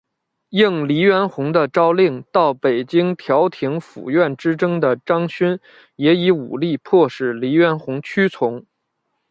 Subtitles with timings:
[0.49, 5.59] 应黎元洪的召令到北京调停府院之争的张勋
[5.95, 8.65] 也以武力迫使黎元洪屈从。